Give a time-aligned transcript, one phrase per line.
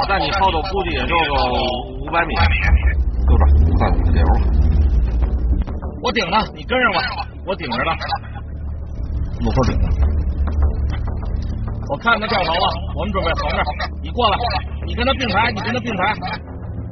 [0.00, 1.34] 我在你后头估计也就个
[2.00, 2.34] 五百米。
[2.34, 3.44] 就这，
[3.78, 4.24] 快五十流。
[6.02, 6.98] 我顶着，你跟上吧，
[7.46, 7.92] 我顶着呢。
[9.40, 9.86] 路口顶着。
[11.88, 13.62] 我看他掉头了，我们准备横着，
[14.02, 14.38] 你过来，
[14.86, 16.14] 你跟他并排，你跟他并排，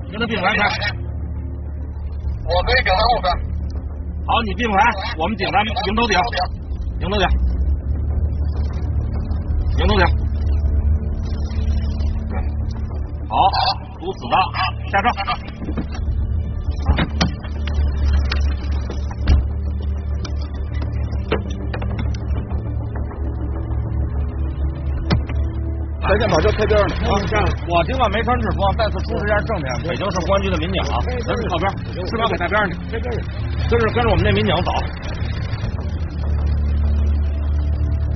[0.05, 0.69] 你跟他并排开。
[2.47, 3.33] 我可以顶在后边。
[4.27, 4.79] 好，你并排，
[5.19, 6.19] 我们顶他迎头顶，
[7.01, 7.27] 迎头顶，
[14.21, 14.37] 死的，
[14.91, 15.09] 下车。
[26.03, 26.85] 再见，把车开边上
[27.41, 31.49] 啊，我今晚没穿制服，再次出示一下证件，北京市公安局的民警啊，咱是。
[31.49, 31.73] 靠边，
[32.05, 33.01] 翅膀给带边上去，跟
[33.81, 34.71] 着跟着我们那民警走。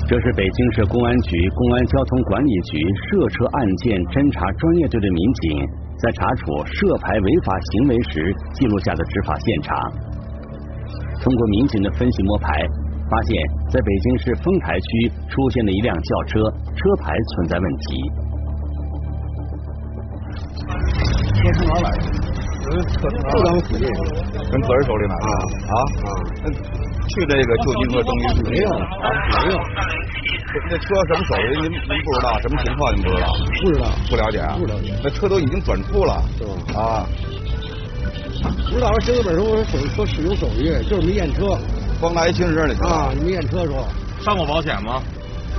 [0.06, 2.76] 这是北京市公安局公安交通管理局
[3.08, 5.64] 涉车案件侦查专业队的民警
[6.04, 9.72] 在查处涉牌违法行为时记录下的执法现场。
[11.22, 12.52] 通过民警的分析摸排，
[13.08, 13.34] 发现
[13.70, 16.38] 在北京市丰台区出现了一辆轿车，
[16.76, 18.12] 车牌存在问题。
[21.40, 22.04] 车从哪来的？
[22.64, 23.88] 就咱们附近，
[24.50, 25.74] 跟个人手里买的啊啊！
[27.08, 28.76] 去这个旧金河登记处没有啊？
[29.40, 29.56] 没有。
[30.70, 31.60] 这车什么手续？
[31.62, 32.38] 您您不知道？
[32.40, 32.94] 什么情况？
[32.94, 33.32] 您不知道？
[33.62, 33.86] 不知道。
[34.08, 34.56] 不了解啊？
[34.58, 34.94] 不了解。
[35.02, 36.80] 那车都已经转出了，是吧？
[36.80, 37.06] 啊。
[38.70, 41.58] 不知道行驶本说手说使用手续，就是没验车。
[42.00, 43.86] 光拿一行驶证的啊，你没验车说。
[44.20, 45.02] 上过保险吗？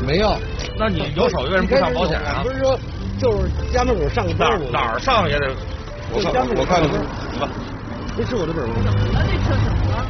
[0.06, 0.36] 没有。
[0.78, 2.42] 那你有手续为什么不上保险啊？
[2.44, 2.78] 不是说
[3.20, 5.54] 就是家门口上个哪哪儿上也得。
[6.12, 7.50] 我看我看看，
[8.18, 8.76] 这是我的本吗？
[8.84, 9.26] 怎么了？
[9.26, 10.06] 这车怎么了？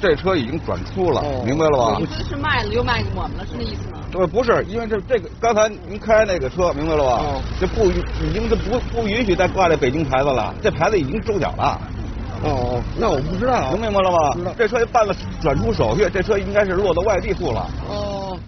[0.00, 2.00] 这车已经转出了，明白了吧？
[2.18, 3.95] 这是卖了又卖给我们了，是那意思吗？
[4.10, 7.42] 对，不是，因为这这个刚才您开那个车，明白了吧？
[7.60, 11.80] 这不已经是不不允许再挂这北京牌子了，这牌子已经收缴了。
[12.44, 14.54] 哦，那我不知道，能明白了吧？
[14.56, 17.66] 这车办了转出手续，这车应该是落到外地户了。
[17.88, 18.38] 哦。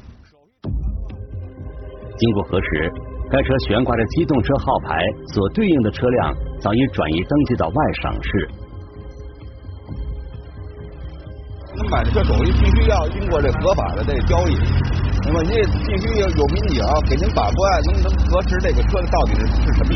[0.63, 2.93] 经过核实，
[3.31, 5.01] 该车悬挂着机动车号牌
[5.35, 8.49] 所对应的车辆早已转移登记到外省市。
[11.77, 14.57] 您买的车手续必须要经过这合法的这交易，
[15.25, 19.95] 那么您也必须有民警给您把关，能能核实这个车到底是是什么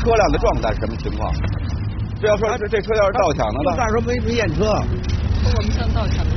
[0.00, 1.32] 车辆的状态是什么情况。
[2.20, 3.74] 这要说这这车要是盗抢的呢？
[3.76, 4.64] 那说没没验车，
[5.54, 6.32] 我们上盗抢的。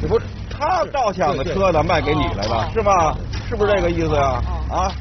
[0.08, 3.14] 不是他盗抢的车呢，卖给你来了是吧？
[3.48, 4.42] 是不是这个意思呀？
[4.70, 4.92] 啊？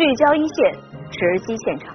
[0.00, 0.72] 聚焦一线，
[1.10, 1.94] 直击现场。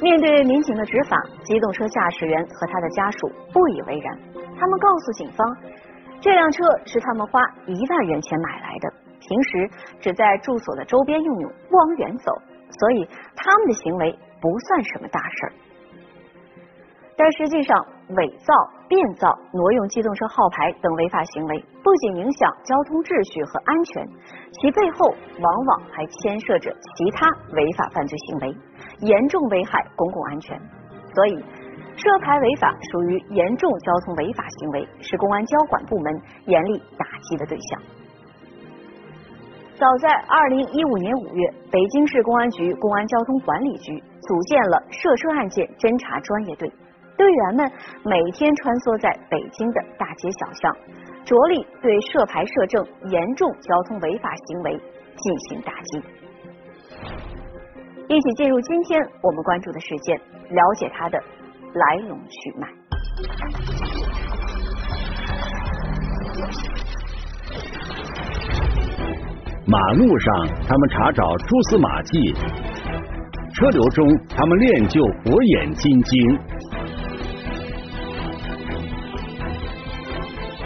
[0.00, 4.16] 面对民警的执法，机动车驾驶员和他的家属不以为然。
[4.56, 5.56] 他们告诉警方，
[6.20, 12.30] 这辆车是他们花一万元钱买来的，平时只在住所的周边用用，不往远走，
[12.78, 15.52] 所以他们的行为不算什么大事儿。
[17.16, 18.52] 但实际上，伪造、
[18.86, 24.06] 变造、挪用机动车号牌等违法行为，不仅影响交通秩序和安全，
[24.52, 25.08] 其背后
[25.40, 27.26] 往往还牵涉着其他
[27.56, 28.54] 违法犯罪行为，
[29.00, 30.60] 严重危害公共安全。
[31.14, 31.42] 所以，
[31.96, 37.80] 涉牌违法属于严重交通违法行为，是公安交管部门严厉打击的对象。
[39.76, 46.70] 早在二零一五年五月，北京市公安局公安交通管理局组建了涉车案件侦查专业队。
[47.16, 47.70] 队员们
[48.04, 50.76] 每天穿梭在北京的大街小巷，
[51.24, 54.72] 着力对涉牌涉证严重交通违法行为
[55.16, 56.02] 进行打击。
[58.08, 60.18] 一起进入今天我们关注的事件，
[60.50, 61.18] 了解它的
[61.72, 62.68] 来龙去脉。
[69.66, 72.34] 马路上，他们查找蛛丝马迹；
[73.54, 76.38] 车流中，他们练就火眼金睛。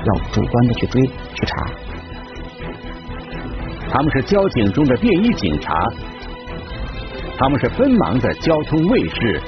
[0.08, 1.02] 要主观的去追
[1.34, 1.54] 去查，
[3.90, 5.74] 他们是交警中的便衣警察，
[7.36, 9.40] 他们是奔忙的交通卫士。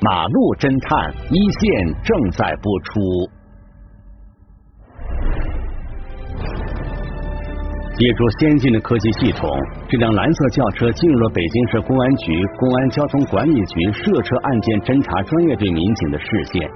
[0.00, 2.90] 马路侦探一线正在播出。
[7.98, 9.50] 借助先进的科技系统，
[9.88, 16.70] 这辆蓝色轿车进入了北京市公安局公安交通管理局涉车案件侦查专业队民警的视线。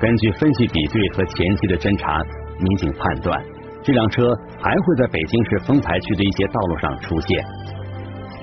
[0.00, 2.20] 根据分析比对和前期的侦查，
[2.58, 3.40] 民警判断
[3.82, 4.26] 这辆车
[4.60, 7.44] 还会在北京市丰台区的一些道路上出现。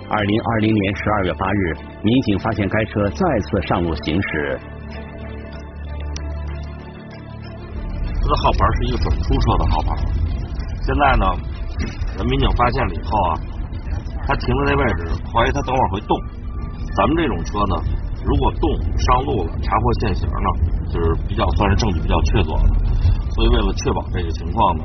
[0.09, 4.59] 二零二零年十二月八日，民警发现该车再次上路行驶。
[8.21, 9.95] 它的号牌是一个准出车的号牌。
[10.83, 11.25] 现在呢，
[12.17, 13.31] 咱民警发现了以后啊，
[14.27, 16.17] 他停的那位置，怀疑他等会儿会动。
[16.95, 17.75] 咱们这种车呢，
[18.23, 18.67] 如果动
[18.97, 20.49] 上路了，查获现行呢，
[20.91, 22.75] 就是比较算是证据比较确凿的。
[23.31, 24.83] 所以为了确保这个情况呢，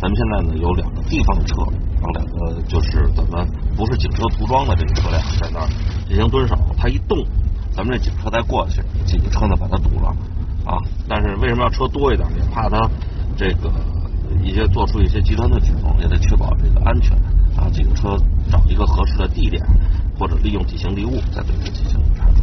[0.00, 1.62] 咱们现在呢有两个地方的车，
[1.94, 3.46] 然后两个就是咱们
[3.76, 5.68] 不是警车涂装的这个车辆在那儿
[6.06, 7.16] 进行蹲守，他一动，
[7.72, 10.08] 咱们这警车再过去，几个车呢把它堵了
[10.66, 10.76] 啊。
[11.08, 12.28] 但是为什么要车多一点？
[12.36, 12.90] 也怕他
[13.36, 13.72] 这个
[14.42, 17.16] 一些做出一些极端的举动，也得确保这个安全
[17.56, 17.70] 啊。
[17.72, 18.18] 几个车
[18.50, 19.64] 找一个合适的地点，
[20.18, 22.42] 或者利用地形地物再对它进行查处。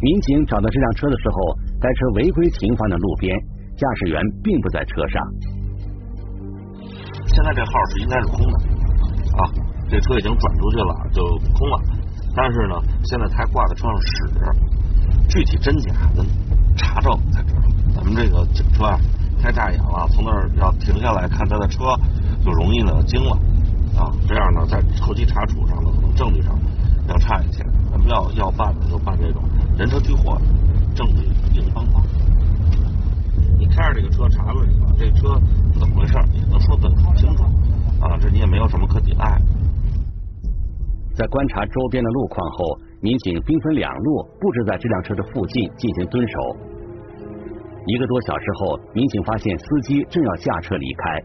[0.00, 3.34] 民警找到这辆车的时候，该车违规停放在路边，
[3.76, 5.22] 驾驶员并不在车上。
[7.26, 8.58] 现在这号是应该是空的
[9.36, 9.40] 啊，
[9.88, 11.22] 这车已经转出去了，就
[11.54, 11.80] 空了。
[12.34, 14.30] 但是呢，现在他挂在车上使，
[15.28, 16.24] 具体真假咱
[16.76, 17.62] 查着才知道。
[17.94, 19.00] 咱们这个警车啊，
[19.40, 21.84] 太扎眼了，从那儿要停下来看他的车，
[22.44, 23.32] 就容易呢惊了
[23.96, 24.12] 啊。
[24.28, 26.54] 这样呢，在后期查处上呢，可能证据上
[27.08, 27.64] 要差一些。
[27.90, 29.42] 咱们要要办的就办这种
[29.76, 30.40] 人车拘获，
[30.94, 32.02] 证据硬邦邦。
[33.58, 35.38] 你开着这个车查了你吧，这车
[35.78, 37.44] 怎么回事，也能说得很清楚
[38.00, 39.38] 啊，这你也没有什么可抵赖。
[41.14, 46.56] 在观察周边的路况后，民警兵分两路，布置在这辆车的附近进行蹲守。
[47.86, 51.22] 一个多小时后，民警发现司机正要驾车离开。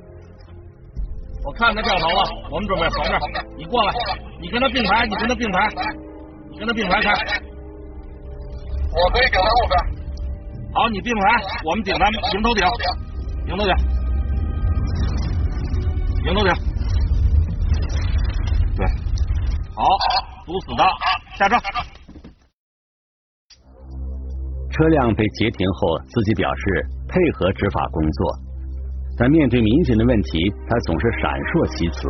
[1.45, 3.17] 我看他掉头了，我们准备横着，
[3.57, 3.93] 你过来，
[4.41, 5.69] 你跟他并排，你跟他并排，
[6.51, 7.13] 你跟他并排开。
[8.91, 9.73] 我可以顶在后边。
[10.73, 11.21] 好，你并排，
[11.65, 12.05] 我们顶他
[12.35, 12.63] 迎头顶，
[13.47, 13.73] 迎头顶，
[16.27, 16.53] 迎头顶。
[18.77, 18.85] 对，
[19.75, 19.83] 好，
[20.45, 20.87] 堵死他，
[21.37, 21.55] 下车。
[24.71, 28.39] 车辆被截停后，司机表示配合执法工作，
[29.17, 32.07] 但面对民警的问题，他总是闪烁其词。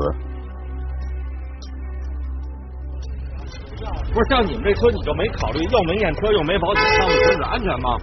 [4.14, 7.98] 不是像你们这车，你就没考虑又没验车又没保险，上路行驶安全吗？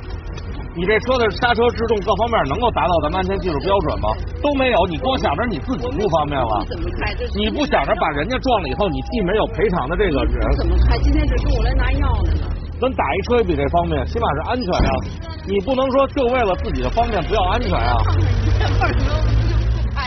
[0.77, 4.09] 你这车的刹车制动各方面能够达到咱们安全技术标准吗？
[4.41, 6.65] 都没有，你光想着你自己不方便了。
[6.69, 7.13] 怎么开？
[7.15, 10.97] 这你不想着把人家撞了以后，你既没有赔偿的这个人，怎么开？
[10.99, 12.47] 今天这中午来拿药的呢。
[12.81, 14.91] 咱打一车也比这方便，起码是安全啊。
[15.47, 17.97] 你不能说就为了自己的方便不要安全啊。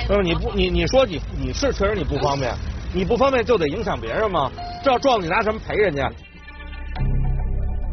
[0.07, 2.49] 就是你不你你说你你是确实你不方便，
[2.93, 4.51] 你不方便就得影响别人吗？
[4.83, 6.09] 这要撞你拿什么赔人家？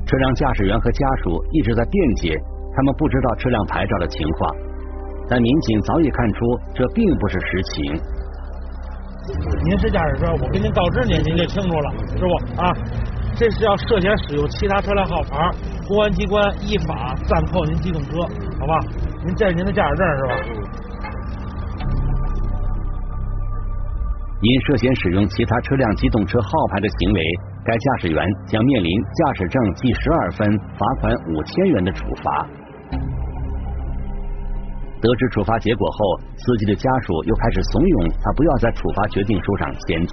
[0.06, 2.34] 车辆驾驶员和家属一直在辩解，
[2.74, 4.50] 他们不知道车辆牌照的情况，
[5.28, 6.38] 但民警早已看出
[6.74, 8.00] 这并不是实情。
[9.64, 12.72] 您是驾驶车，我跟您告知您，您就清楚了，师傅啊，
[13.36, 15.50] 这是要涉嫌使用其他车辆号牌，
[15.86, 18.22] 公安机关依法暂扣您机动车，
[18.58, 18.80] 好吧？
[19.26, 20.34] 您这是您的驾驶证是吧？
[24.40, 27.20] 因涉嫌使用其他车辆机动车号牌的行为，
[27.64, 32.46] 该驾驶员将面临驾驶证记十二分、罚款五千元的处罚。
[35.00, 35.98] 得知处罚结果后，
[36.36, 40.12] 司机的家属又开始怂恿他不要在处罚决定书上签字。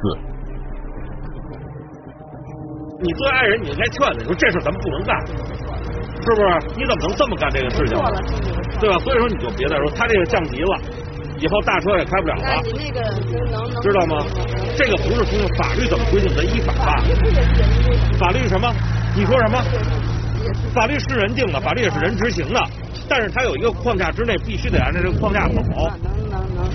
[3.01, 5.13] 你作为爱人，你应该劝他，说这事咱们不能干，
[6.17, 6.49] 是不是？
[6.77, 7.93] 你怎么能这么干这个事情？
[8.81, 8.97] 对吧？
[9.05, 10.73] 所以说你就别再说，他这个降级了，
[11.39, 12.61] 以后大车也开不了了。
[12.63, 13.01] 你那个
[13.51, 14.25] 能能知道吗？
[14.77, 17.03] 这个不是从法律怎么规定的，依法办。
[18.17, 18.73] 法律什么？
[19.15, 19.61] 你说什么？
[20.73, 22.59] 法律是人定的，法律也是人执行的，
[23.09, 25.55] 但是它有一个框架之内，必须得按照这个框架走。
[25.55, 26.65] 能能能。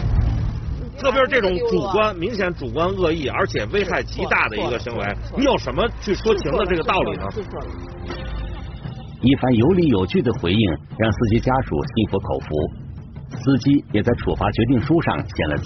[0.98, 7.24] 特别是这种主观、明显主观恶意，而且危害极大的一个行为，你有什么去说情的这个道理呢？
[9.22, 12.46] 一番有理有据的回应，让司机家属心服口服。
[13.38, 15.64] 司机也在处罚决定书上签了字。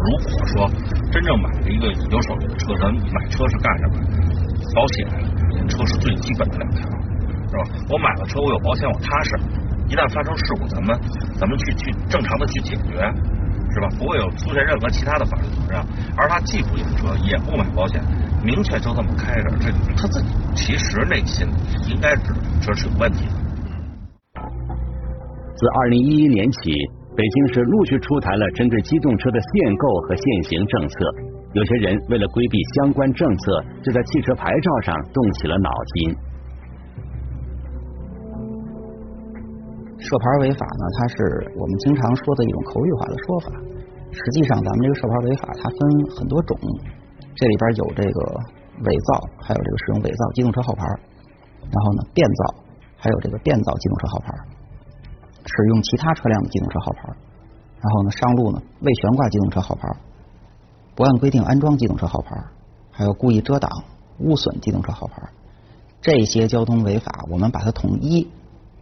[0.00, 0.70] 如果说
[1.12, 3.94] 真正买了一个有手续的车，咱买车是干什么？
[4.74, 5.06] 保险、
[5.68, 6.80] 车是最基本的两条，
[7.48, 7.64] 是吧？
[7.90, 9.36] 我买了车，我有保险，我踏实。
[9.88, 10.96] 一旦发生事故，咱们
[11.38, 12.94] 咱们去去正常的去解决，
[13.74, 13.88] 是吧？
[13.98, 15.82] 不会有出现任何其他的法律责任。
[16.16, 18.00] 而他既不验车，也不买保险，
[18.42, 21.46] 明确就这么开着，这他自己其实内心
[21.88, 23.34] 应该知道这是有问题的。
[25.60, 26.72] 自二零一一年起，
[27.12, 30.94] 北京市陆续出台了针对机动车的限购和限行政策。
[31.52, 36.16] 有些人为了规避相关政策，就在汽车牌照上动起了脑筋。
[40.00, 43.52] 涉牌违法呢，它是我们经常说的一种口语化的说法。
[44.16, 45.76] 实际上，咱们这个涉牌违法它分
[46.16, 46.56] 很多种，
[47.36, 48.20] 这里边有这个
[48.88, 50.88] 伪造，还有这个使用伪造机动车号牌，
[51.68, 52.64] 然后呢变造，
[52.96, 54.32] 还有这个变造机动车号牌，
[55.44, 57.08] 使用其他车辆的机动车号牌，
[57.80, 59.88] 然后呢上路呢未悬挂机动车号牌，
[60.94, 62.36] 不按规定安装机动车号牌，
[62.90, 63.70] 还有故意遮挡、
[64.18, 65.22] 污损机动车号牌，
[66.00, 68.28] 这些交通违法，我们把它统一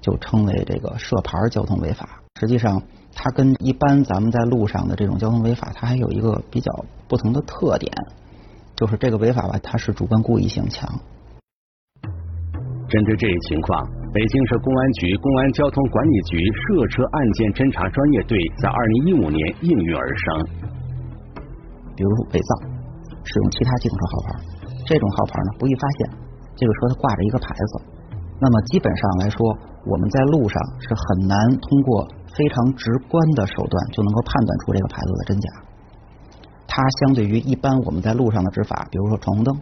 [0.01, 2.21] 就称为这个涉牌交通违法。
[2.41, 2.83] 实际上，
[3.15, 7.93] 它跟一般咱们在路上的这种交通违法，它还有一个比较不同的特点，
[8.77, 10.89] 就是这个违法吧，它是主观故意性强。
[12.89, 20.25] 针对这一情况，北京市公安局公安交通管理局涉车案件侦查专业队在二零一五年应运而生。
[21.93, 22.51] 比如伪造，
[23.21, 24.27] 使用其他机动车号牌，
[24.89, 25.99] 这种号牌呢不易发现，
[26.57, 27.73] 这个车它挂着一个牌子，
[28.41, 29.45] 那么基本上来说，
[29.85, 35.47] 我们在路上是很难通过非常直观的手段就能够判断出这个牌子的真假。
[36.65, 39.53] 它相对于一般我们在路上的执法，比如说闯红灯，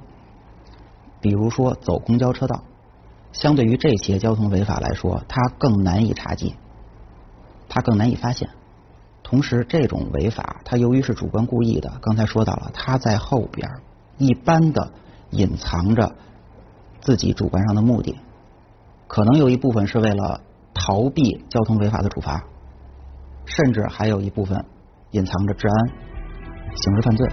[1.18, 2.54] 比如说走公交车道，
[3.38, 6.54] 相对于这些交通违法来说，它更难以查缉，
[7.68, 8.48] 它更难以发现。
[9.22, 13.68] 同时，这种违法，它由于是主观故意的，刚才说到了，它在后边
[14.16, 14.90] 一般的
[15.30, 16.14] 隐藏着
[17.00, 18.16] 自己主观上的目的，
[19.06, 20.40] 可能有一部分是为了
[20.72, 22.42] 逃避交通违法的处罚，
[23.44, 24.64] 甚至还有一部分
[25.10, 25.88] 隐藏着治安、
[26.74, 27.28] 刑事犯罪。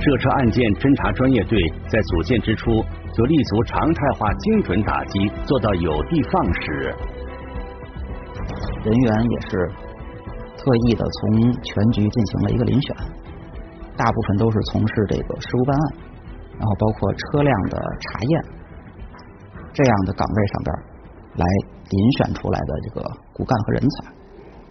[0.00, 1.56] 涉车案件侦查专业队
[1.88, 2.82] 在组建之初
[3.12, 6.94] 就立足常态化精准打击，做到有的放矢。
[8.84, 9.70] 人员也是。
[10.64, 12.94] 特意的从全局进行了一个遴选，
[13.96, 15.84] 大部分都是从事这个事务办案，
[16.56, 18.44] 然后包括车辆的查验
[19.72, 20.76] 这样的岗位上边
[21.34, 21.44] 来
[21.90, 24.12] 遴选出来的这个骨干和人才。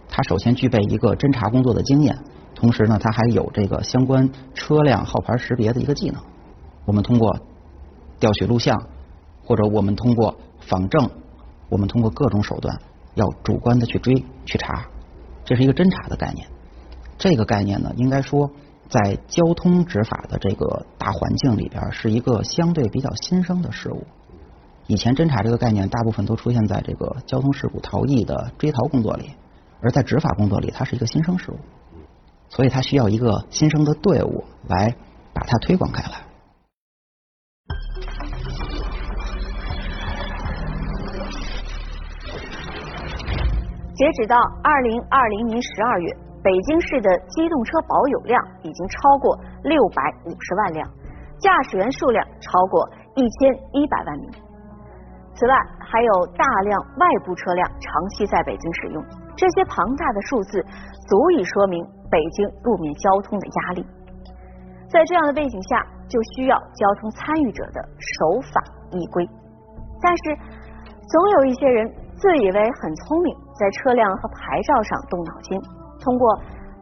[0.08, 2.16] 他首先具备一个侦查工作的经验，
[2.54, 6.18] 同时呢，他还有这个相关车辆号牌识别的一个技能。
[6.86, 7.36] 我们通过
[8.22, 8.86] 调取录像，
[9.44, 11.10] 或者我们通过仿证，
[11.68, 12.80] 我们通过各种手段，
[13.14, 14.86] 要主观的去追去查。
[15.44, 16.46] 这是一个侦查的概念，
[17.18, 18.48] 这个概念呢，应该说
[18.88, 24.06] 在交通执法的这个大环境里边，是一个相对比较新生的事物。
[24.86, 29.32] 以前侦查这个概念，大部分都出现在这个交通事故逃逸的追逃工作里，
[29.80, 31.58] 而在执法工作里，它是一个新生事物，
[32.48, 34.94] 所以它需要一个新生的队伍来
[35.34, 36.20] 把它推广开来。
[43.94, 46.08] 截止到二零二零年十二月，
[46.42, 50.88] 北京市的机动车保有量已经超过六百五十万辆，
[51.38, 54.30] 驾驶员数量超过一千一百万名。
[55.34, 59.04] 此外，还有大量外部车辆长期在北京使用，
[59.36, 60.64] 这些庞大的数字
[61.06, 63.86] 足以说明北京路面交通的压力。
[64.88, 67.80] 在这样的背景下，就需要交通参与者的
[68.16, 69.28] 守法依规。
[70.00, 70.36] 但是，
[71.08, 73.36] 总有一些人自以为很聪明。
[73.58, 75.60] 在车辆和牌照上动脑筋，
[76.00, 76.38] 通过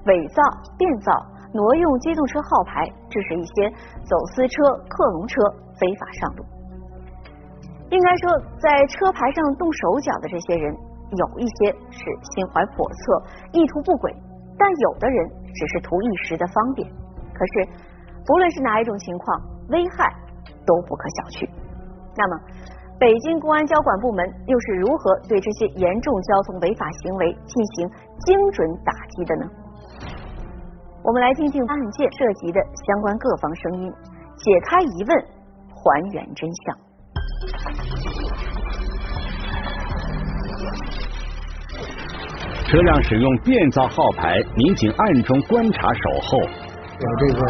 [0.06, 0.42] 伪造、
[0.78, 1.12] 变造、
[1.52, 3.68] 挪用机动车号牌，致使一些
[4.04, 5.42] 走私车、克隆车
[5.78, 6.44] 非法上路。
[7.90, 10.72] 应该说，在车牌上动手脚的这些人，
[11.10, 11.98] 有一些是
[12.32, 13.22] 心怀叵测、
[13.52, 14.14] 意图不轨，
[14.56, 16.88] 但有的人只是图一时的方便。
[17.34, 17.68] 可是，
[18.24, 20.06] 不论是哪一种情况，危害
[20.64, 21.50] 都不可小觑。
[22.14, 22.38] 那么，
[23.00, 27.88] 北京公安交管部门又是如何对这些严重交通违法行为进行
[28.26, 29.46] 精准打击的呢？
[31.02, 33.90] 我们来听听案件涉及的相关各方声音，
[34.36, 35.16] 解开疑问，
[35.72, 36.76] 还原真相。
[42.66, 46.38] 车辆使用变造号牌，民警暗中观察守候，
[46.98, 47.46] 给这个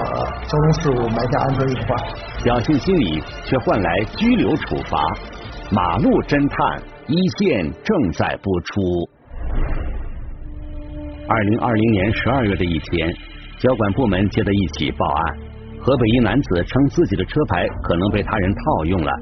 [0.47, 1.99] 交通事故埋下安全隐患，
[2.45, 4.97] 侥幸心理却换来拘留处罚。
[5.73, 8.83] 马路侦探一线正在播出。
[11.29, 13.07] 二零二零年十二月的一天，
[13.59, 15.39] 交管部门接到一起报案，
[15.79, 19.13] 河北一男子称自己的车牌可能被他人套用了。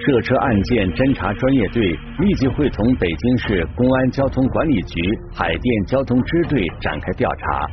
[0.00, 4.96] 涉车案件侦查专业队立即会同北京市公安交通管理局
[5.34, 7.68] 海淀交通支队展开调查。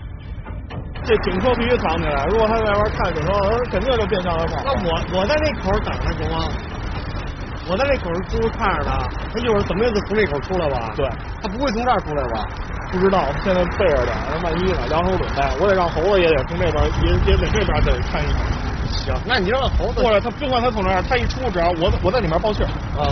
[1.07, 3.31] 这警车必须藏起来，如果他在外边看警车，
[3.71, 4.59] 肯定就变相的跑。
[4.67, 6.51] 那我我在那口等着行吗？
[7.67, 8.98] 我在这口是不是看着他？
[9.34, 10.93] 他一会儿怎么也得从这口出来吧？
[10.95, 11.07] 对，
[11.41, 12.45] 他不会从这儿出来吧？
[12.91, 14.86] 不知道，现在背着点，万一呢？
[14.88, 18.45] 两手准备，我得让猴子也得从这边，也也得这边得看一看。
[18.88, 23.10] 行，那你让猴子过来，他不管他从哪儿，他一出，只要我我在里面报信啊。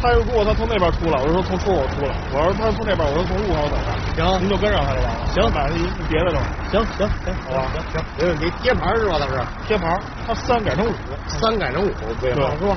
[0.00, 3.92] 他如果他从那边出来，我就说从出口出来；我要是他从那边，我就从路口走的。
[4.16, 5.26] 行，您就跟上他就完了。
[5.28, 6.48] 行，买了一别的东西。
[6.72, 8.50] 行行行，好吧，行行，没问题。
[8.62, 9.20] 贴牌是吧？
[9.20, 9.36] 他是
[9.68, 10.92] 贴牌，他三改成五，
[11.26, 12.74] 三改成五，对对是吧？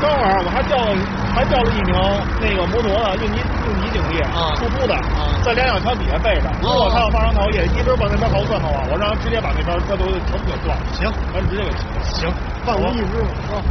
[0.00, 0.94] 刚晚上我还叫了
[1.34, 1.94] 还叫了一名
[2.40, 10.82] 那个摩托的应急应急警力啊出租的啊在两脚桥底下备着，如果他要发生逃逸，一直把那边逃窜的话，我让他直接把那边车都全部给断了。
[10.92, 11.70] 行，咱直接给
[12.02, 12.30] 行，
[12.66, 13.30] 放你一只嘛。
[13.50, 13.62] 啊，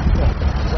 [0.68, 0.74] 行。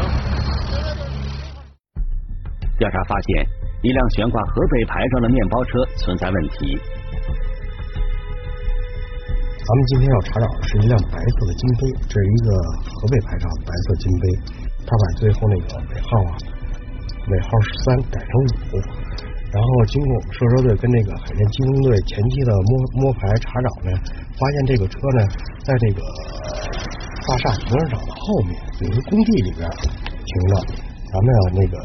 [2.78, 3.46] 调查发现，
[3.82, 6.78] 一辆悬挂河北牌照的面包车存在问题。
[9.60, 12.48] 咱们今天要查找的是一辆白色的金杯，这是一个
[12.84, 14.24] 河北牌照的白色金杯，
[14.90, 16.34] 他把最后那个尾号啊，
[17.30, 18.32] 尾号十三改成
[18.74, 18.82] 五，
[19.54, 23.94] 然后经过我们涉车队跟那个海淀机动队前期的摸摸排查找呢，
[24.34, 25.28] 发现这个车呢
[25.62, 26.02] 在这个
[27.22, 30.58] 大厦停车场的后面有一个工地里边停着，
[31.06, 31.78] 咱们啊那个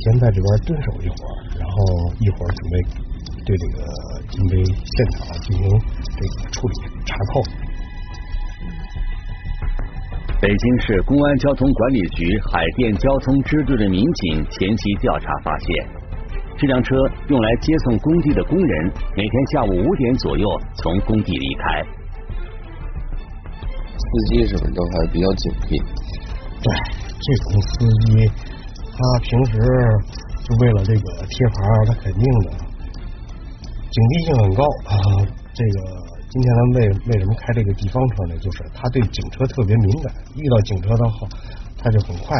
[0.00, 1.76] 先在这边蹲守一会儿，然后
[2.20, 2.74] 一会儿准备
[3.44, 3.84] 对这个
[4.32, 5.68] 金杯现场进行
[6.16, 7.44] 这个处理查扣。
[10.38, 15.66] 北京市公安交通管理局海淀交通支队的民警前期调查发现，
[16.58, 16.94] 这辆车
[17.28, 21.82] 用来接送工地的工人，每天下午五点左右从工地离开。
[23.96, 25.82] 司机什么都还比较警惕。
[26.62, 26.68] 对，
[27.16, 28.28] 这种司机，
[28.92, 29.58] 他平时
[30.44, 31.54] 就为了这个贴牌，
[31.86, 32.50] 他肯定的
[33.88, 34.92] 警惕性很高啊。
[35.54, 35.76] 这个
[36.28, 38.36] 今天咱们为为什么开这个地方车呢？
[38.38, 41.28] 就是他对警车特别敏感，遇到警车的话，
[41.78, 42.36] 他就很快，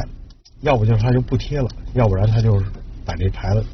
[0.62, 2.66] 要不就是他就不贴了，要不然他就是
[3.06, 3.64] 把这牌子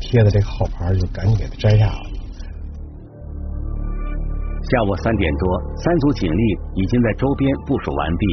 [0.00, 2.02] 贴的这个号牌就赶紧给他摘下了。
[4.68, 6.42] 下午三点多，三组警力
[6.74, 8.26] 已经在周边部署完毕。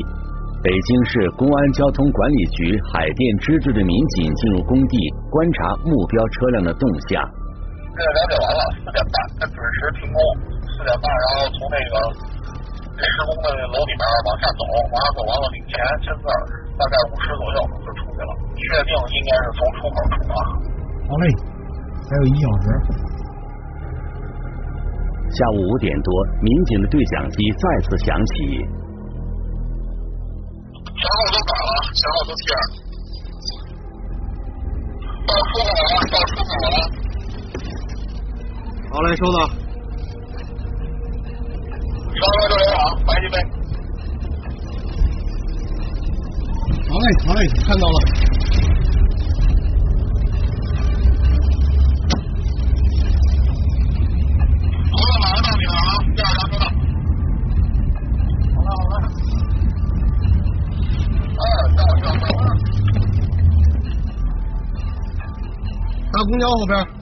[0.64, 4.98] 北京市公安交通管理局海淀支队的民警进入工地
[5.30, 7.22] 观察目标车辆的动向。
[7.94, 10.55] 这个了解完了，四点半，他准时停工，四
[10.86, 11.94] 点半，然后从那个
[12.96, 14.62] 施工的楼里边往下走，
[14.94, 15.74] 往下走完了领钱
[16.06, 16.26] 签字，
[16.78, 20.32] 大概五十左右就出去了，确定应该是从出口出发。
[21.10, 21.26] 好嘞，
[22.08, 22.66] 还有一小时。
[25.36, 26.08] 下午五点多，
[26.40, 28.34] 民警的对讲机再次响起。
[30.96, 32.62] 前后都改了，前后都贴上。
[35.28, 36.78] 到出口了，到出口了。
[38.94, 39.65] 好嘞，收到。
[42.22, 43.24] 上车就连网，白金。
[46.88, 47.98] 好嘞，好嘞，看到了。
[54.92, 56.66] 好了，马上到你了啊，第二辆车到。
[58.56, 58.96] 好了，好了。
[61.38, 61.44] 哎，
[61.76, 62.44] 到这到这。
[66.14, 66.95] 大公交后边。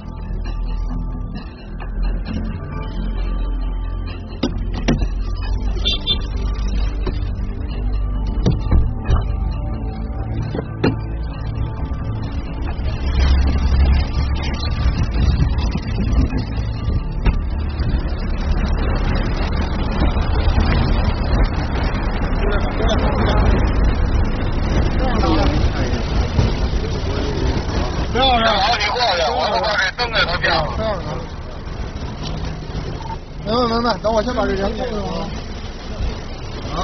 [35.01, 36.75] 啊，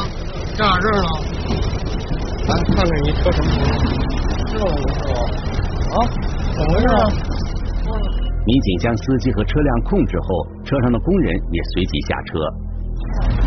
[0.55, 1.01] 这哪这儿呢？
[2.47, 3.67] 来看看你车什么情况？
[4.47, 5.11] 这我不知道。
[5.89, 5.95] 啊，
[6.53, 6.97] 怎么回事啊？
[8.45, 10.27] 民警将司机和车辆控制后，
[10.65, 12.31] 车上的工人也随即下车。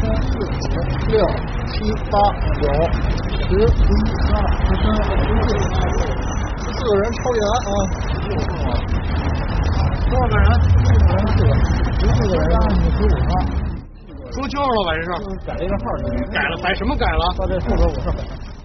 [0.01, 0.51] 三四五
[1.09, 1.15] 六
[1.69, 1.75] 七
[2.11, 2.15] 八
[2.61, 2.63] 九
[3.39, 5.51] 十十一十二十三十四
[6.59, 7.75] 十四个人超员啊！
[10.09, 10.47] 多少个人？
[10.73, 11.51] 十四个人，
[11.99, 12.51] 十四个人，
[12.91, 13.62] 十五个。
[14.35, 14.95] 说清楚了吧？
[14.97, 15.09] 这是
[15.47, 15.85] 改了一个号，
[16.33, 17.35] 改了改什么改了？
[17.37, 18.09] 到这后边五十。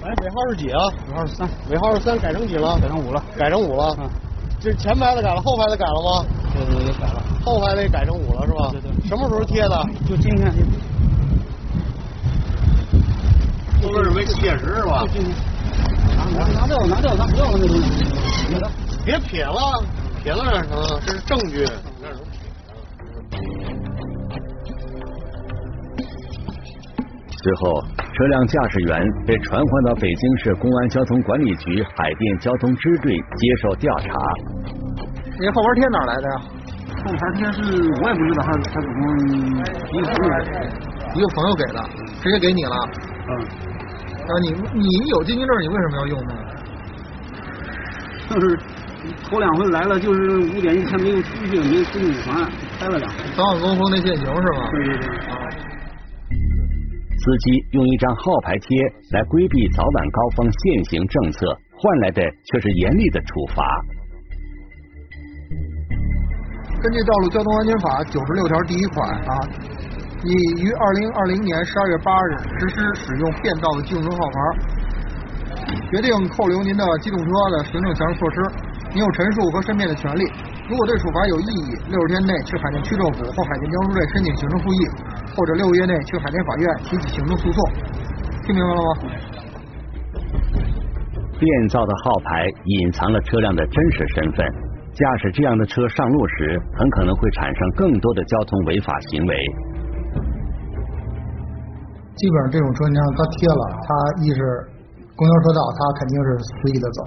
[0.04, 0.80] 哎，尾号是几啊？
[1.10, 1.50] 尾号是三。
[1.70, 2.78] 尾号是三，改成几了？
[2.80, 3.22] 改成五了。
[3.38, 3.96] 改成五了。
[4.00, 4.10] 嗯。
[4.60, 6.26] 这前排的改了，后排的改了吗？
[6.54, 7.22] 对对对，改了。
[7.44, 8.70] 后排的改成五了是吧？
[8.72, 9.08] 对对。
[9.08, 9.86] 什么时候贴的？
[10.08, 10.52] 就今天。
[13.82, 15.04] 后边是为七月十是吧？
[16.36, 18.06] 拿拿掉拿掉，咱不要了那东西。
[19.06, 19.84] 别撇了，
[20.24, 21.00] 撇了干什么？
[21.06, 21.68] 这是证据。
[27.48, 27.82] 随后，
[28.12, 34.12] 车辆驾驶员被传唤到北京市公安交通管理局海淀交通支队接受调查。
[35.40, 36.36] 你后边贴哪来的呀？
[37.06, 37.62] 后牌贴是
[38.04, 39.00] 我也不知道，他他怎么
[39.94, 40.32] 一个朋友
[41.16, 41.80] 一个朋友给的，
[42.22, 42.76] 直接给你了。
[43.30, 43.32] 嗯。
[44.28, 46.34] 啊，你你有进京证，你为什么要用呢？
[48.30, 48.60] 就是
[49.24, 52.44] 头两回来了，就是五点以前没有出去，没有出去还
[52.78, 53.16] 开了两回。
[53.38, 54.68] 早晚高峰那限行是吧？
[54.72, 55.47] 对对对。
[57.28, 58.80] 司机用一张号牌贴
[59.12, 63.60] 来规避早晚高峰限行政策，换来的却是严厉的处罚。
[66.80, 69.32] 根据《道路交通安全法》九十六条第一款啊，
[70.24, 70.32] 已
[70.64, 74.40] 于二零二零年十二月八日实施使用变道的机动车号牌，
[75.92, 77.28] 决定扣留您的机动车
[77.60, 78.40] 的行政强制措施。
[78.96, 80.24] 您有陈述和申辩的权利。
[80.68, 84.80] 如果对处罚有异议，六十天内去海淀区政府或海淀交通队申请行政复议，
[85.32, 87.60] 或者六个月内去海淀法院提起行政诉讼。
[88.44, 88.90] 听明白了吗？
[91.40, 94.44] 变造的号牌隐藏了车辆的真实身份，
[94.92, 99.36] 驾驶这样的车上路时，很可能会产生更多的交通违法行为。
[102.16, 103.88] 基本上这种车，你看它贴了，它
[104.20, 104.68] 一是
[105.16, 107.04] 公交车道，它肯定是随意的走；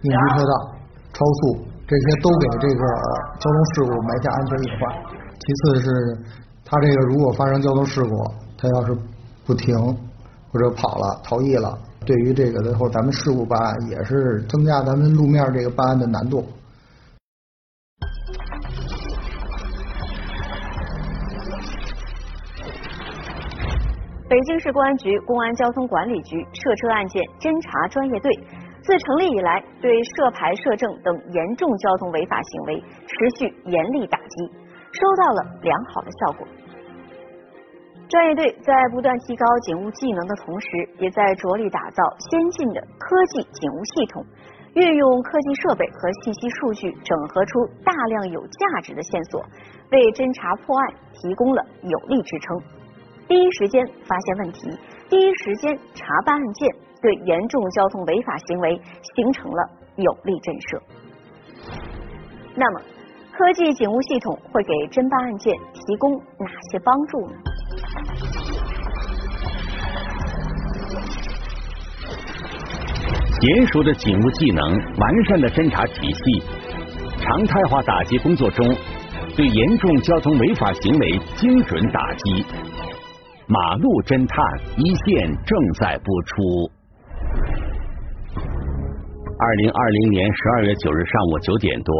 [0.00, 0.72] 应急车道、
[1.12, 1.73] 超速。
[1.86, 2.82] 这些都给这个
[3.38, 4.80] 交通事故埋下安全隐患。
[5.38, 6.18] 其次是，
[6.64, 8.10] 他这个如果发生交通事故，
[8.56, 8.96] 他要是
[9.44, 9.76] 不停
[10.50, 16.42] 或者跑了、逃逸了，对于这个最后咱们事故办案也是增加咱们路面这个办案的难度。
[24.26, 28.30] 北京市公安局公安交通管理局涉车案件侦查专业队。
[28.84, 34.46] 自成立以来，对涉牌涉证等严重交通违法行为持续严厉打击，
[34.92, 36.46] 收到了良好的效果。
[38.10, 40.68] 专业队在不断提高警务技能的同时，
[40.98, 44.22] 也在着力打造先进的科技警务系统，
[44.74, 49.42] 运用科技设备和信息数据，整合出大量有价值的线索，
[49.92, 52.60] 为侦查破案提供了有力支撑。
[53.26, 56.76] 第一时间发现问题，第一时间查办案件。
[57.04, 58.80] 对严重交通违法行为
[59.14, 59.60] 形成了
[59.96, 60.80] 有力震慑。
[62.56, 62.80] 那么，
[63.30, 67.34] 科技警务系统会给侦办案件提供哪些帮助呢？
[73.36, 74.64] 娴熟的警务技能，
[74.96, 76.40] 完善的侦查体系，
[77.20, 78.64] 常态化打击工作中，
[79.36, 82.46] 对严重交通违法行为精准打击。
[83.46, 84.40] 马路侦探
[84.78, 86.72] 一线正在播出。
[89.36, 91.90] 二零二零年十二月九日上午九点多，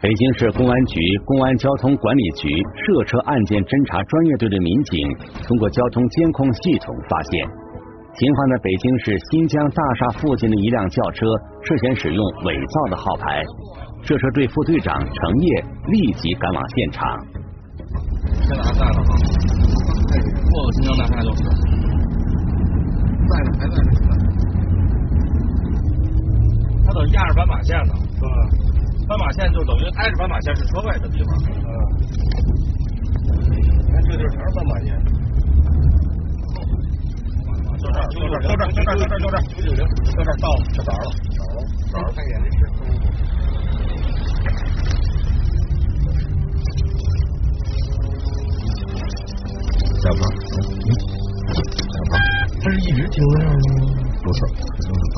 [0.00, 2.48] 北京市公安局公安交通管理局
[2.80, 4.96] 涉车案件侦查专业队的民警
[5.44, 7.44] 通过交通监控系统发现，
[8.16, 11.28] 停放在北京市新疆大厦附近的一辆轿车
[11.60, 13.44] 涉嫌使用伪造的号牌，
[14.00, 15.12] 涉车队副队长程
[15.44, 15.44] 烨
[15.92, 17.04] 立即赶往现场。
[18.48, 19.12] 在还在呢哈，
[20.48, 21.44] 过了新疆大厦就是，
[23.28, 24.21] 在呢，还在呢。
[26.84, 28.28] 它等于压着斑马线呢，是吧？
[29.08, 31.34] 斑马线就等于挨着斑马线是车位的地方。
[31.44, 31.68] 嗯。
[33.52, 34.88] 你看这地儿全是斑马线。
[37.82, 40.96] 就这儿，就这儿，就这儿，就这儿，就这儿，就这儿，九九零，就这儿到了，就着了，
[41.34, 41.58] 着了，
[41.90, 42.60] 着了，看眼睛是。
[50.00, 51.54] 下班，嗯，
[51.90, 52.12] 下班。
[52.62, 53.58] 他是一直停在这儿吗？
[54.22, 54.38] 不是，
[54.76, 55.16] 这就是刚。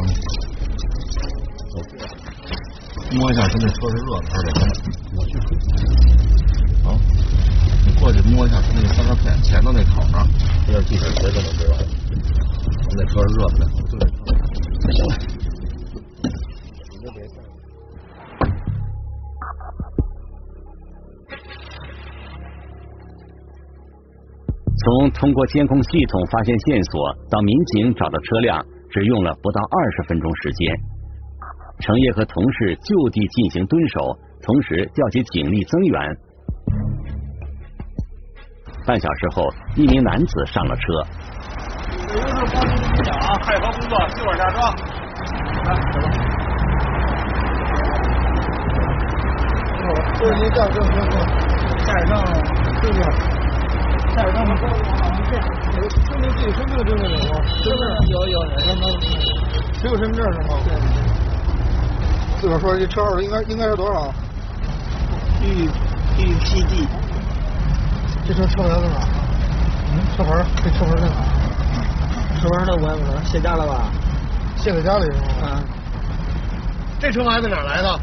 [3.15, 4.73] 摸一下，他那车是热的还是凉的？
[5.17, 5.39] 我去。
[6.85, 6.89] 啊，
[7.87, 10.27] 你过去摸一下他那个三角片前头那口上，
[10.67, 11.75] 有点积水，谁都能知道。
[12.97, 14.15] 那车是热的，就这车。
[14.91, 15.15] 行了。
[24.77, 30.94] 从通过监控系统发现线索到民警找到车辆，只用了不到二十分钟时间。
[31.81, 36.17] 程烨和同事就地进行蹲守，同时调集警力增援。
[38.87, 40.83] 半小时后，一名男子上了车。
[42.07, 44.57] 北京市公安局局长，配合工作，一会儿下车。
[45.65, 46.07] 来，走吧。
[50.19, 51.13] 就是您下车，下车，
[51.85, 52.13] 下一站，
[52.81, 53.03] 对不对？
[54.15, 54.51] 下一站吗？
[54.55, 57.35] 身份证、身份证有吗？
[57.63, 59.01] 身份证有有，身份证
[59.75, 60.51] 只有身份证是吗？
[60.65, 60.69] 对。
[62.45, 64.13] 自个说这车号应该应该是多少
[65.41, 65.67] ？B
[66.15, 66.87] B P D。
[68.29, 69.09] 这车车牌在哪？
[69.95, 71.15] 嗯，车牌这车牌在哪？
[72.43, 73.89] 车牌在我也不知道，卸架了吧？
[74.59, 75.17] 卸在家里是吗？
[75.41, 75.65] 啊。
[77.01, 77.99] 这车牌子哪来的？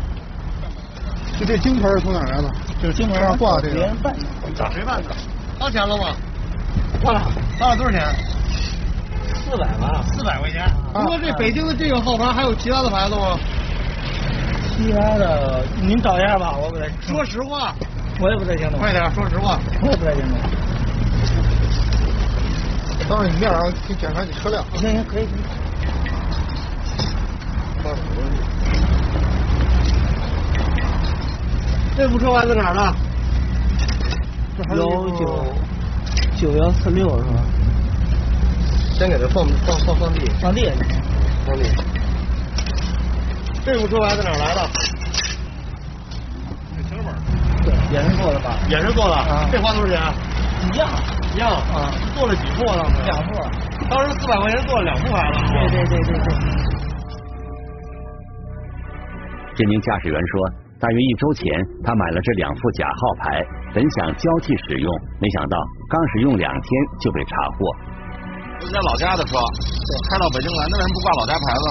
[1.40, 2.50] 就这金牌是从哪来的？
[2.82, 3.76] 就是金牌上挂这个。
[3.76, 4.26] 别人办的。
[4.56, 5.10] 咋谁办的？
[5.60, 6.06] 花钱了吗？
[7.04, 7.22] 花了。
[7.60, 8.02] 花了多少钱？
[9.36, 10.04] 四百吧。
[10.12, 10.68] 四百块钱。
[10.94, 13.38] 不过这北京的这个号牌还有其他的牌子吗？
[14.82, 16.88] 其他的您找一下吧，我不太。
[17.02, 17.76] 说实话，
[18.20, 18.78] 我也不太清楚。
[18.78, 20.36] 快点，说实话，我也不太清楚。
[23.08, 24.63] 当着你面儿啊，去检查你车辆。
[24.74, 25.28] 行行，可以。
[31.96, 32.96] 这部车牌在哪儿呢？
[34.70, 35.46] 幺九
[36.39, 37.44] 九幺四六是吧？
[38.98, 40.22] 先给它放放放放地。
[40.41, 40.72] 放地。
[41.46, 41.65] 放地。
[43.63, 44.69] 这部车牌在哪儿来的？
[47.91, 48.58] 也是做的吧？
[48.69, 49.15] 也是做的。
[49.15, 49.47] 啊。
[49.52, 50.00] 这花多少钱？
[50.71, 50.88] 一样。
[51.36, 51.52] 一样。
[51.52, 51.91] 啊。
[52.15, 53.04] 做了几副当时？
[53.06, 53.30] 两副。
[53.89, 55.38] 当时四百块钱做了两副牌子。
[55.52, 56.28] 对对对对对。
[59.54, 61.43] 这名驾驶员说，大约一周前，
[61.84, 63.43] 他买了这两副假号牌，
[63.76, 64.88] 本想交替使用，
[65.19, 65.58] 没想到
[65.89, 66.63] 刚使用两天
[67.02, 67.76] 就被查获。
[68.63, 69.38] 人家老家的车，
[70.10, 71.65] 开到北京来，那为什么不挂老家牌子？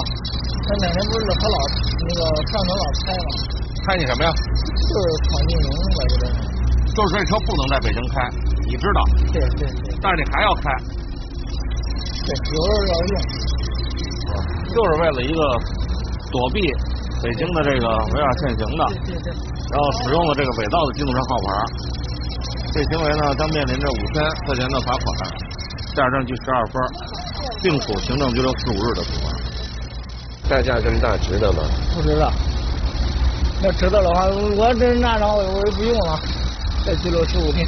[0.71, 1.59] 他哪天不是和老
[2.07, 3.29] 那个上头老开吗？
[3.83, 4.31] 开你什么呀？
[4.31, 6.31] 就是闯禁营吧，这边。
[6.95, 8.23] 就是这车不能在北京开，
[8.71, 9.03] 你知道？
[9.35, 9.99] 对对对。
[10.01, 10.71] 但是你还要开。
[12.23, 13.13] 对，有时候要用。
[14.71, 15.43] 就是为了一个
[16.31, 16.63] 躲避
[17.19, 18.87] 北京的这个违法限行的。
[19.75, 21.51] 然后使用了这个伪造的机动车号牌，
[22.71, 25.03] 这行为呢将面临着五千块钱的罚款，
[25.99, 26.75] 驾驶证记十二分，
[27.59, 29.40] 并处行政拘留十五日的处罚。
[30.51, 31.63] 代价这么大，值得吗？
[31.95, 32.27] 不值得。
[33.63, 34.27] 要值得的话，
[34.59, 36.19] 我要真拿着，我我就不用了，
[36.85, 37.63] 再拘留十五天。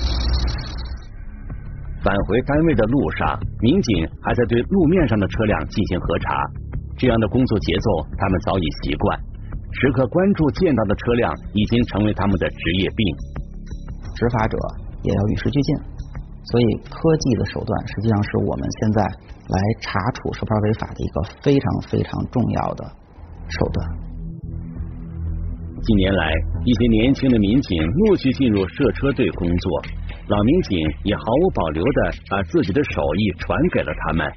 [2.03, 6.35] 返回单位的路上，民警还在对路面上的车辆进行核查。
[6.99, 9.17] 这样的工作节奏，他们早已习惯，
[9.79, 13.01] 时刻关注见到的车辆，已经成为他们的职业病。
[14.19, 14.59] 执法者
[15.07, 15.77] 也要与时俱进，
[16.51, 18.99] 所以科技的手段实际上是我们现在
[19.49, 22.85] 来查处涉牌违法的一个非常非常重要的
[23.49, 23.87] 手段。
[25.83, 26.31] 近年来，
[26.65, 29.83] 一些年轻的民警陆续进入涉车队工作，
[30.29, 34.31] 老民警也毫无保留的把自己的手艺传给了他们。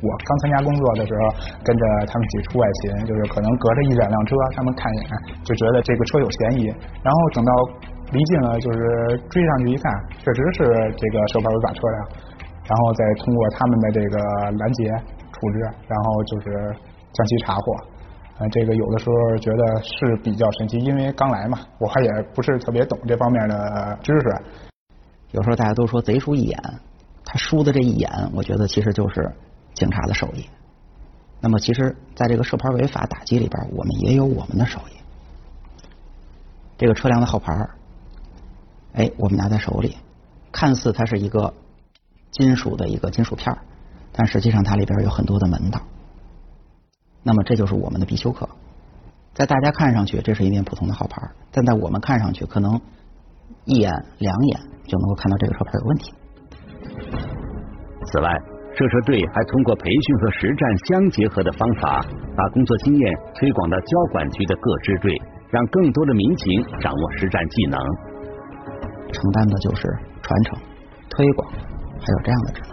[0.00, 1.20] 我刚参加工作的时候，
[1.60, 5.10] 跟着他们一起出外勤，就是可能隔着一两辆车，他们看一眼
[5.44, 6.66] 就觉得这个车有嫌疑，
[7.02, 7.52] 然后等到
[8.12, 8.78] 离近了，就是
[9.28, 9.92] 追上去一看，
[10.24, 10.64] 确实是
[10.96, 11.98] 这个涉牌违法车辆，
[12.68, 14.18] 然后再通过他们的这个
[14.58, 14.84] 拦截
[15.32, 16.76] 处置，然后就是
[17.12, 17.62] 将其查获。
[18.38, 24.28] 呃，这个有的时候觉得是比较神奇，因为刚来嘛，我还也不是特别懂这方面的知识。
[25.32, 26.58] 有时候大家都说贼输一眼，
[27.24, 29.32] 他输的这一眼，我觉得其实就是
[29.74, 30.46] 警察的手艺。
[31.40, 34.98] 那么，其实在这个涉牌违法打击里边，我们也有我们的手艺。
[36.76, 37.68] 这个车辆的号牌，
[38.92, 39.96] 哎，我们拿在手里，
[40.52, 41.54] 看似它是一个
[42.30, 43.58] 金属的一个金属片儿，
[44.12, 45.80] 但实际上它里边有很多的门道。
[47.22, 48.48] 那么这就是我们的必修课，
[49.34, 52.80] 在大家看上去这是一面普通的号牌，但在我们看上去可能
[53.64, 56.12] 一眼两眼就能够看到这个车牌有问题。
[58.10, 58.30] 此外，
[58.74, 62.00] 涉车队还通过培训和实战相结合的方法，
[62.36, 67.78] 把工作经验推广到交管局的各支队，让更多的民警掌握实战技能。
[69.12, 69.82] 承担的就是
[70.22, 70.58] 传承、
[71.10, 71.52] 推广，
[72.00, 72.72] 还有这样的职能。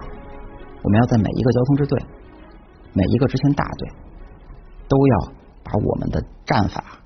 [0.82, 2.00] 我们要在每一个交通支队、
[2.94, 4.06] 每一个执勤大队。
[4.88, 5.18] 都要
[5.64, 7.02] 把我们的战法、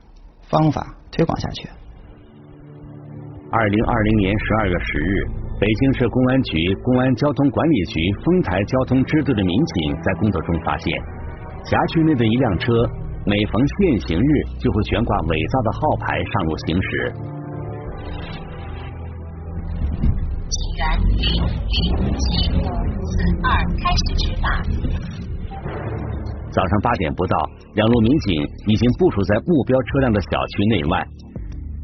[0.49, 1.69] 方法推广下去。
[3.49, 5.27] 二零二零年十二月十日，
[5.62, 10.91] 北京市公安局公安交通管理局丰台交通支队的民警在工作中发现，
[11.63, 12.73] 辖区内的一辆车
[13.25, 17.13] 每逢限行日就会悬挂伪造的号牌上路行驶。
[21.19, 21.27] 零
[21.99, 23.12] 零七五四
[23.43, 24.45] 二开始执法。
[26.51, 27.38] 早上八点不到，
[27.75, 31.05] 两路民警已经部署在目标车辆的小区内外。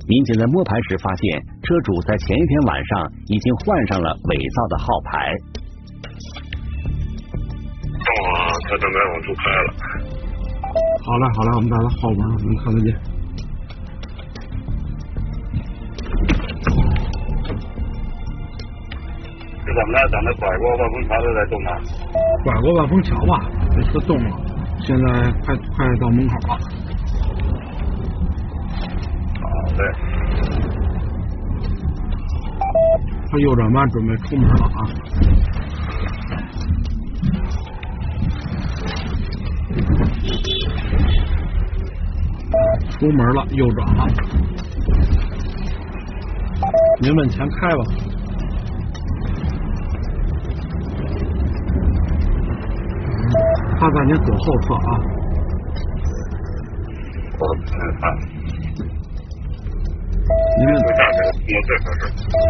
[0.07, 5.33] 民警在摸排时发现，车主在前一天晚上已经换上了伪造的号牌。
[8.05, 9.67] 到了，他正在往出开了。
[11.03, 13.14] 好了好了，我们把他号码能看得见。
[19.75, 20.07] 怎么了？
[20.09, 21.69] 咱们拐过万丰桥都在动呢。
[22.45, 24.29] 拐过万丰桥吧，这车动了。
[24.79, 25.03] 现在
[25.43, 26.57] 快快到门口了。
[29.41, 29.43] 好
[29.77, 29.83] 嘞。
[33.29, 34.87] 他右转弯准备出门了啊！
[42.91, 44.07] 出门了，右转了。
[47.01, 47.83] 您往前开吧。
[53.77, 54.79] 他在您左后侧啊。
[57.37, 58.03] 我吃饭。
[60.57, 62.01] 您这价钱多最合适。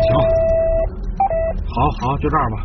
[0.07, 0.09] 行，
[1.67, 2.55] 好好就这样吧。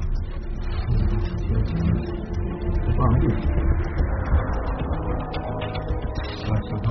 [6.42, 6.86] 小张，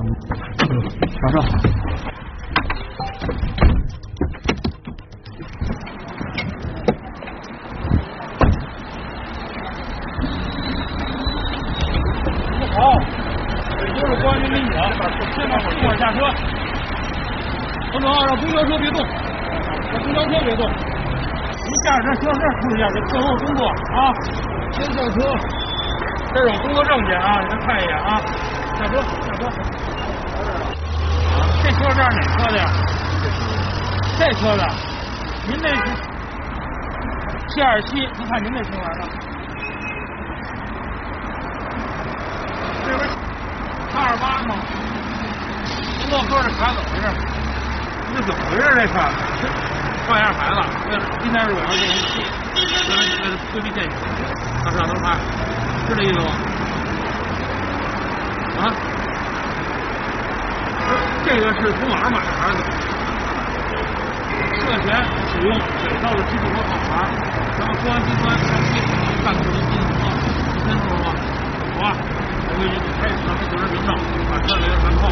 [1.20, 1.34] 上车。
[12.72, 12.78] 好，
[13.78, 14.70] 这就是公安局民警，
[15.34, 16.18] 先把后座下车。
[18.00, 19.06] 等等，让公交车别动，
[19.92, 20.66] 让公交车别动。
[20.66, 24.12] 您下车，下车，注意一下这课后工作啊！
[24.72, 25.20] 先下车，
[26.32, 28.20] 这是我工作证件啊，你再看一眼啊。
[28.78, 29.40] 下车，下车。
[31.62, 32.64] 这车这是哪车的呀？
[34.18, 34.66] 这车的，
[35.46, 35.82] 您那是
[37.48, 39.06] 七二七，您看您那车牌呢？
[42.86, 43.10] 这不是
[43.94, 44.56] 八二八吗？
[46.10, 47.04] 乐呵这卡怎么回事？
[48.12, 48.64] 这怎么回事？
[48.74, 48.94] 这车
[50.06, 50.58] 放一下牌子，
[51.22, 52.18] 今天是我要验一期，
[52.54, 53.96] 为了为了规避陷阱，
[54.64, 55.14] 拿摄像头拍，
[55.88, 56.28] 是这意思吗？
[58.58, 58.62] 啊？
[61.24, 62.68] 这这个是从网上买的还是怎么？
[64.58, 64.90] 涉嫌
[65.30, 66.90] 使用伪造的机动车号牌，
[67.58, 68.82] 然后公安机关上批
[69.24, 70.10] 办公室进行了
[70.58, 71.08] 清楚了吗？
[71.74, 71.84] 好吧。
[72.52, 73.88] 我已经开始了责任凭证，
[74.28, 75.08] 把车给他扣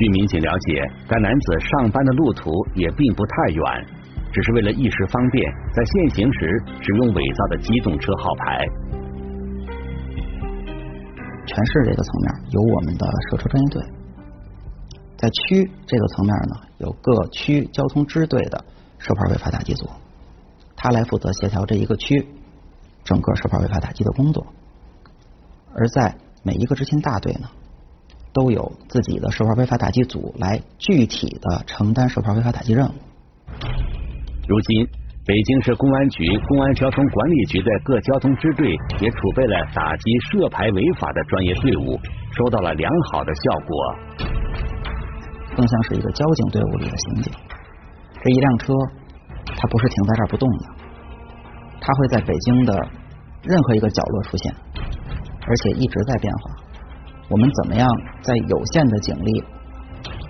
[0.00, 3.62] 据民警了解，该男子上班的路途也并不太远，
[4.32, 8.64] 只是为了一时方便，在限行时使用伪造的机动车号牌。
[11.44, 13.82] 全市这个层面有我们的涉车专业队，
[15.18, 18.64] 在区这个层面呢，有各区交通支队的
[18.96, 19.86] 涉牌违法打击组，
[20.76, 22.26] 他来负责协调这一个区。
[23.04, 24.46] 整个涉牌违法打击的工作，
[25.74, 27.50] 而在每一个执勤大队呢，
[28.32, 32.92] 都有自己的涉牌违法打击组来具体的承担涉牌违法打击任务。
[34.48, 34.86] 如今，
[35.26, 41.98] 北京市公安局公安交通管理局的各交通支队也储备了打击涉牌违法的专业队伍，
[42.36, 43.96] 收到了良好的效果。
[45.56, 47.32] 更像是一个交警队伍里的刑警。
[48.22, 48.72] 这一辆车，
[49.46, 50.66] 它不是停在这儿不动的。
[51.80, 52.74] 它会在北京的
[53.42, 54.54] 任何一个角落出现，
[55.46, 56.59] 而且一直在变化。
[57.30, 57.86] 我们怎么样
[58.22, 59.44] 在有限的警力、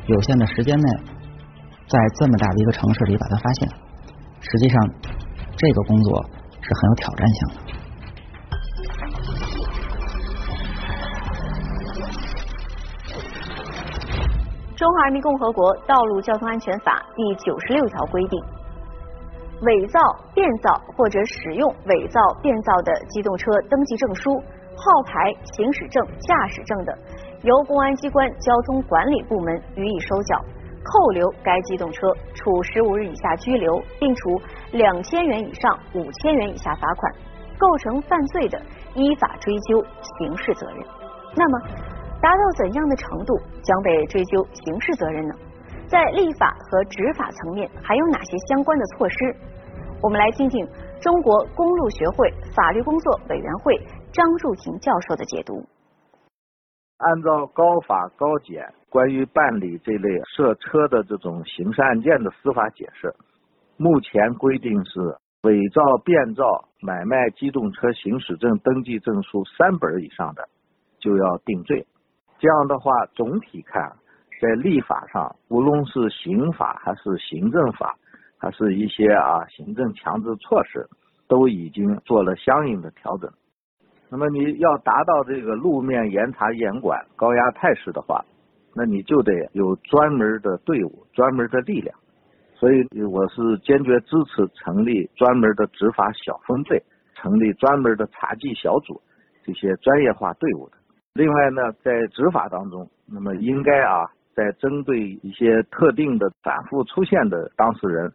[0.04, 0.88] 有限的时间内，
[1.88, 3.70] 在这么大的一个城市里把它发现？
[4.40, 4.78] 实际上，
[5.56, 6.22] 这个工作
[6.60, 7.54] 是很有挑战性的。
[14.76, 18.59] 《中华人民共和国道路交通安全法》第九十六条规定。
[19.62, 20.00] 伪造、
[20.34, 24.32] 变造或者使用伪造、变造的机动车登记证书、
[24.74, 26.98] 号牌、行驶证、驾驶证的，
[27.42, 30.38] 由公安机关交通管理部门予以收缴、
[30.82, 32.00] 扣留该机动车，
[32.34, 34.40] 处十五日以下拘留，并处
[34.72, 37.12] 两千元以上五千元以下罚款；
[37.58, 38.58] 构成犯罪的，
[38.94, 39.84] 依法追究
[40.18, 40.78] 刑事责任。
[41.36, 41.60] 那么，
[42.22, 45.34] 达到怎样的程度将被追究刑事责任呢？
[45.90, 49.34] 在立法和执法层面，还有哪些相关的措施？
[50.00, 50.64] 我们来听听
[51.00, 53.76] 中国公路学会法律工作委员会
[54.12, 55.66] 张柱庭教授的解读。
[56.98, 63.12] 按照高法高检关于办理这类涉车的这种刑事案件的司法解释，
[63.76, 65.00] 目前规定是
[65.42, 66.44] 伪造、变造、
[66.82, 70.48] 买卖机动车行驶证登记证书三本以上的
[71.00, 71.84] 就要定罪。
[72.38, 73.96] 这样的话，总体看。
[74.40, 77.94] 在立法上，无论是刑法还是行政法，
[78.38, 80.88] 还是一些啊行政强制措施，
[81.28, 83.30] 都已经做了相应的调整。
[84.08, 88.24] 那么你要达到这个路面严查严管、高压态势的话，
[88.74, 91.94] 那你就得有专门的队伍、专门的力量。
[92.54, 96.82] 所以我是坚决支持成立专门的执法小分队，
[97.14, 99.00] 成立专门的查缉小组，
[99.44, 100.78] 这些专业化队伍的。
[101.12, 104.10] 另外呢，在执法当中，那么应该啊。
[104.40, 108.10] 在针对一些特定的反复出现的当事人，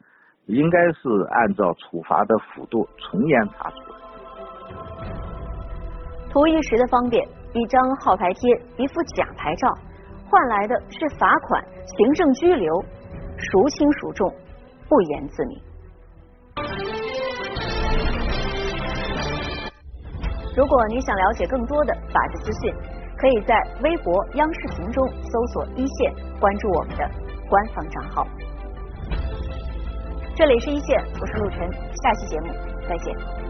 [0.48, 3.78] 应该是按照处罚的幅度从严查处。
[6.32, 7.24] 图一时的方便，
[7.54, 9.70] 一张号牌贴，一副假牌照，
[10.28, 12.74] 换来的是罚款、行政拘留，
[13.38, 14.34] 孰轻孰重，
[14.90, 15.62] 不言自明。
[20.58, 22.95] 如果你想了解更多的法治资讯。
[23.18, 27.09] 可以在微博、央视频中搜索“一线”，关注我们的
[27.49, 28.28] 官方账号。
[30.36, 31.70] 这里是一线，我是陆晨，
[32.03, 32.47] 下期节目
[32.88, 33.45] 再见。